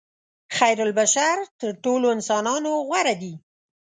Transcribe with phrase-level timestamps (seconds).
[0.57, 3.33] خیرالبشر تر ټولو انسانانو غوره دي.